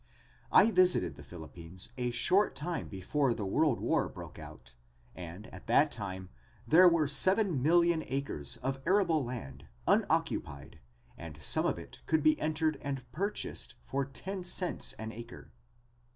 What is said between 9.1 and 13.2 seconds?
land unoccupied and some of it could be entered and